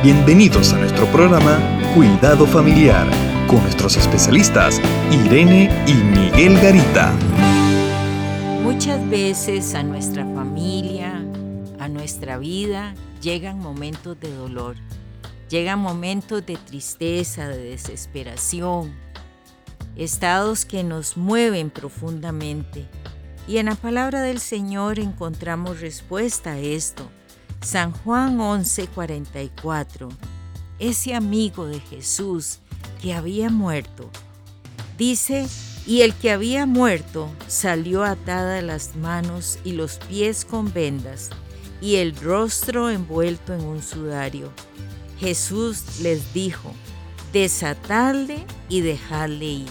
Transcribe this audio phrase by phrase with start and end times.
[0.00, 1.58] Bienvenidos a nuestro programa
[1.92, 3.04] Cuidado Familiar
[3.48, 4.80] con nuestros especialistas
[5.10, 7.12] Irene y Miguel Garita.
[8.62, 11.20] Muchas veces a nuestra familia,
[11.80, 14.76] a nuestra vida, llegan momentos de dolor,
[15.48, 18.94] llegan momentos de tristeza, de desesperación,
[19.96, 22.86] estados que nos mueven profundamente.
[23.48, 27.10] Y en la palabra del Señor encontramos respuesta a esto.
[27.60, 30.08] San Juan 11:44,
[30.78, 32.60] ese amigo de Jesús
[33.02, 34.08] que había muerto,
[34.96, 35.46] dice,
[35.86, 41.30] y el que había muerto salió atada las manos y los pies con vendas
[41.80, 44.52] y el rostro envuelto en un sudario.
[45.18, 46.72] Jesús les dijo,
[47.32, 49.68] desatadle y dejadle ir.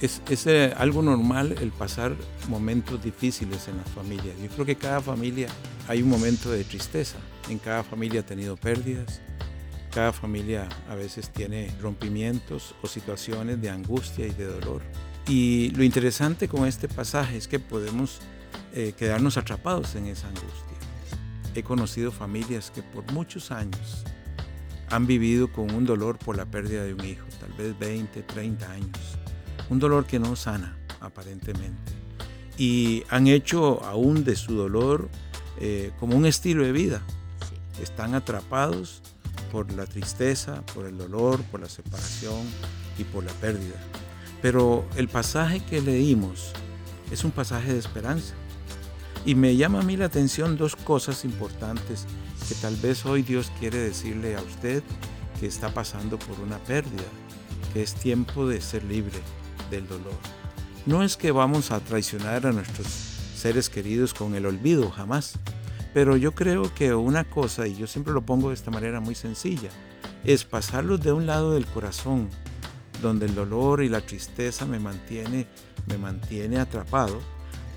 [0.00, 2.16] Es, es eh, algo normal el pasar
[2.48, 4.32] momentos difíciles en la familia.
[4.42, 5.48] Yo creo que cada familia
[5.90, 7.18] hay un momento de tristeza.
[7.48, 9.20] En cada familia ha tenido pérdidas.
[9.92, 14.82] Cada familia a veces tiene rompimientos o situaciones de angustia y de dolor.
[15.26, 18.20] Y lo interesante con este pasaje es que podemos
[18.72, 20.78] eh, quedarnos atrapados en esa angustia.
[21.56, 24.04] He conocido familias que por muchos años
[24.90, 28.70] han vivido con un dolor por la pérdida de un hijo, tal vez 20, 30
[28.70, 29.18] años.
[29.68, 31.92] Un dolor que no sana aparentemente.
[32.56, 35.10] Y han hecho aún de su dolor
[35.60, 37.02] eh, como un estilo de vida.
[37.82, 39.02] Están atrapados
[39.52, 42.46] por la tristeza, por el dolor, por la separación
[42.98, 43.76] y por la pérdida.
[44.42, 46.52] Pero el pasaje que leímos
[47.10, 48.34] es un pasaje de esperanza.
[49.26, 52.06] Y me llama a mí la atención dos cosas importantes
[52.48, 54.82] que tal vez hoy Dios quiere decirle a usted
[55.38, 57.04] que está pasando por una pérdida,
[57.72, 59.18] que es tiempo de ser libre
[59.70, 60.18] del dolor.
[60.86, 63.09] No es que vamos a traicionar a nuestros
[63.40, 65.38] seres queridos con el olvido, jamás.
[65.92, 69.14] Pero yo creo que una cosa, y yo siempre lo pongo de esta manera muy
[69.14, 69.70] sencilla,
[70.24, 72.28] es pasarlos de un lado del corazón,
[73.02, 75.46] donde el dolor y la tristeza me mantiene,
[75.86, 77.18] me mantiene atrapado,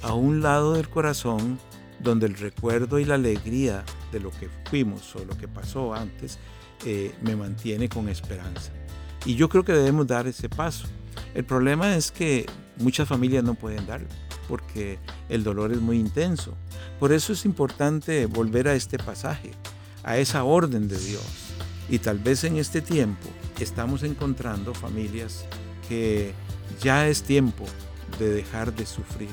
[0.02, 1.58] a un lado del corazón
[2.00, 6.38] donde el recuerdo y la alegría de lo que fuimos o lo que pasó antes
[6.86, 8.74] eh, me mantiene con esperanza.
[9.26, 10.88] Y yo creo que debemos dar ese paso.
[11.34, 12.46] El problema es que
[12.78, 14.10] muchas familias no pueden darlo
[14.48, 15.00] porque
[15.30, 16.56] el dolor es muy intenso.
[17.00, 19.52] Por eso es importante volver a este pasaje,
[20.04, 21.24] a esa orden de Dios.
[21.90, 25.46] Y tal vez en este tiempo estamos encontrando familias
[25.88, 26.34] que
[26.82, 27.66] ya es tiempo
[28.20, 29.30] de dejar de sufrir.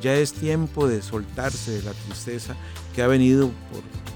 [0.00, 2.56] Ya es tiempo de soltarse de la tristeza
[2.94, 3.50] que ha venido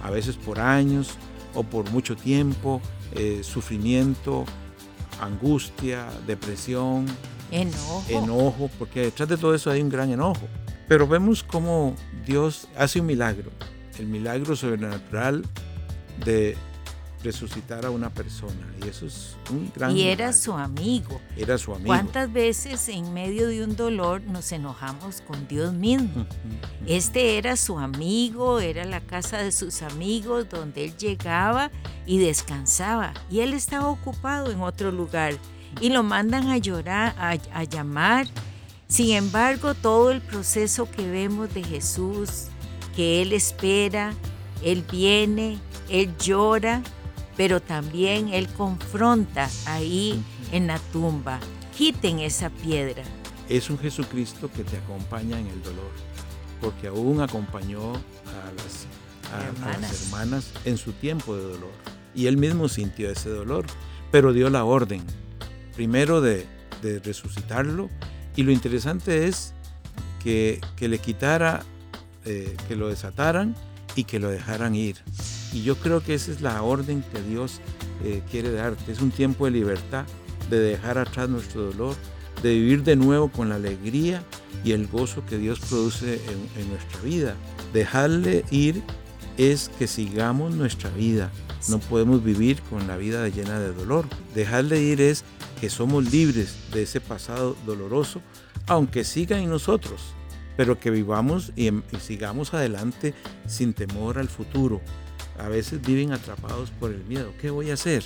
[0.03, 1.11] a veces por años
[1.55, 2.81] o por mucho tiempo,
[3.13, 4.45] eh, sufrimiento,
[5.21, 7.07] angustia, depresión,
[7.51, 8.05] Enojo.
[8.09, 10.47] enojo, porque detrás de todo eso hay un gran enojo.
[10.89, 11.95] Pero vemos cómo
[12.27, 13.51] Dios hace un milagro,
[13.99, 15.45] el milagro sobrenatural
[16.25, 16.57] de
[17.23, 18.71] resucitar a una persona.
[18.85, 20.33] Y eso es un gran Y era milagro.
[20.37, 21.21] su amigo.
[21.39, 21.87] Era su amigo.
[21.87, 26.27] ¿Cuántas veces en medio de un dolor nos enojamos con Dios mismo?
[26.87, 31.71] Este era su amigo, era la casa de sus amigos donde él llegaba
[32.05, 33.15] y descansaba.
[33.31, 35.35] Y él estaba ocupado en otro lugar.
[35.81, 38.27] Y lo mandan a llorar, a, a llamar.
[38.89, 42.45] Sin embargo, todo el proceso que vemos de Jesús,
[42.95, 44.13] que él espera,
[44.63, 45.59] él viene,
[45.89, 46.83] él llora,
[47.37, 51.41] pero también él confronta ahí en la tumba.
[51.77, 53.03] Quiten esa piedra.
[53.49, 55.91] Es un Jesucristo que te acompaña en el dolor,
[56.61, 58.87] porque aún acompañó a las,
[59.33, 60.03] a- a las Hermanas.
[60.07, 61.73] hermanas en su tiempo de dolor.
[62.15, 63.67] Y él mismo sintió ese dolor,
[64.13, 65.03] pero dio la orden,
[65.77, 66.47] primero de,
[67.03, 67.89] resucitarlo,
[68.37, 69.55] y lo interesante es
[70.23, 71.63] que, que le quitara,
[72.27, 73.55] eh, que lo desataran
[73.97, 74.97] y que lo dejaran ir.
[75.53, 77.61] Y yo creo que esa es la orden que Dios
[78.05, 78.93] eh, quiere darte.
[78.93, 80.05] Es un tiempo de libertad,
[80.51, 81.97] de dejar atrás nuestro dolor,
[82.43, 84.23] de vivir de nuevo con la alegría
[84.63, 87.35] y el gozo que Dios produce en, en nuestra vida.
[87.73, 88.83] Dejarle ir
[89.39, 91.31] es que sigamos nuestra vida.
[91.69, 94.07] No podemos vivir con la vida llena de dolor.
[94.35, 95.25] Dejarle ir es
[95.61, 98.21] que somos libres de ese pasado doloroso,
[98.67, 100.01] aunque siga en nosotros,
[100.57, 103.15] pero que vivamos y, em- y sigamos adelante
[103.47, 104.81] sin temor al futuro.
[105.39, 107.33] A veces viven atrapados por el miedo.
[107.41, 108.05] ¿Qué voy a hacer?